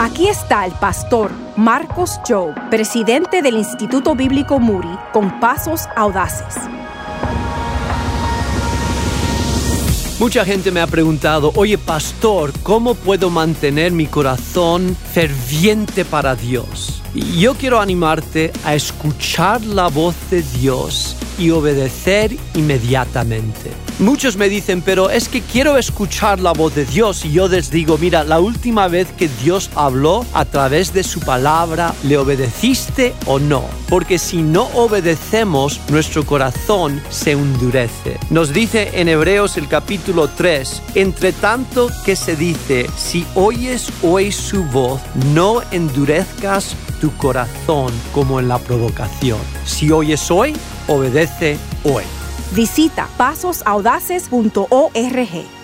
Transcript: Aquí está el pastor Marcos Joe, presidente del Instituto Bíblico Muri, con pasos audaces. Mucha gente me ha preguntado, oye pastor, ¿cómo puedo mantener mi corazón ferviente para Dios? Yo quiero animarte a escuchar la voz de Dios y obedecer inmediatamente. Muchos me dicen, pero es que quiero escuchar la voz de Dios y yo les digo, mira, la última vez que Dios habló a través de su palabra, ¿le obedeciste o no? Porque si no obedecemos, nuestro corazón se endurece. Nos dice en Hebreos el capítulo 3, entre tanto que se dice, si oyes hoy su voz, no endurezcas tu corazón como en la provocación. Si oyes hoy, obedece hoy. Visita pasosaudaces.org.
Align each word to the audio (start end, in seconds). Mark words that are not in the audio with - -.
Aquí 0.00 0.28
está 0.28 0.64
el 0.64 0.70
pastor 0.74 1.32
Marcos 1.56 2.20
Joe, 2.24 2.54
presidente 2.70 3.42
del 3.42 3.56
Instituto 3.56 4.14
Bíblico 4.14 4.60
Muri, 4.60 4.96
con 5.12 5.40
pasos 5.40 5.88
audaces. 5.96 6.54
Mucha 10.20 10.44
gente 10.44 10.70
me 10.70 10.80
ha 10.80 10.86
preguntado, 10.86 11.50
oye 11.56 11.78
pastor, 11.78 12.52
¿cómo 12.62 12.94
puedo 12.94 13.28
mantener 13.28 13.90
mi 13.90 14.06
corazón 14.06 14.96
ferviente 15.12 16.04
para 16.04 16.36
Dios? 16.36 17.02
Yo 17.14 17.54
quiero 17.54 17.80
animarte 17.80 18.52
a 18.64 18.74
escuchar 18.74 19.64
la 19.64 19.88
voz 19.88 20.14
de 20.30 20.42
Dios 20.42 21.16
y 21.38 21.50
obedecer 21.50 22.36
inmediatamente. 22.54 23.70
Muchos 23.98 24.36
me 24.36 24.48
dicen, 24.48 24.82
pero 24.82 25.10
es 25.10 25.28
que 25.28 25.40
quiero 25.40 25.76
escuchar 25.76 26.38
la 26.38 26.52
voz 26.52 26.74
de 26.74 26.84
Dios 26.84 27.24
y 27.24 27.32
yo 27.32 27.48
les 27.48 27.70
digo, 27.70 27.98
mira, 27.98 28.22
la 28.24 28.38
última 28.38 28.88
vez 28.88 29.08
que 29.16 29.28
Dios 29.42 29.70
habló 29.74 30.24
a 30.34 30.44
través 30.44 30.92
de 30.92 31.02
su 31.02 31.20
palabra, 31.20 31.94
¿le 32.04 32.16
obedeciste 32.16 33.14
o 33.26 33.38
no? 33.38 33.64
Porque 33.88 34.18
si 34.18 34.42
no 34.42 34.64
obedecemos, 34.74 35.80
nuestro 35.90 36.24
corazón 36.24 37.02
se 37.10 37.32
endurece. 37.32 38.18
Nos 38.30 38.52
dice 38.52 38.90
en 38.94 39.08
Hebreos 39.08 39.56
el 39.56 39.66
capítulo 39.66 40.28
3, 40.28 40.82
entre 40.94 41.32
tanto 41.32 41.90
que 42.04 42.14
se 42.14 42.36
dice, 42.36 42.86
si 42.96 43.26
oyes 43.34 43.90
hoy 44.02 44.30
su 44.30 44.62
voz, 44.64 45.00
no 45.32 45.62
endurezcas 45.72 46.76
tu 47.00 47.16
corazón 47.16 47.92
como 48.12 48.40
en 48.40 48.48
la 48.48 48.58
provocación. 48.58 49.38
Si 49.64 49.90
oyes 49.90 50.30
hoy, 50.30 50.54
obedece 50.86 51.56
hoy. 51.84 52.04
Visita 52.52 53.08
pasosaudaces.org. 53.16 55.57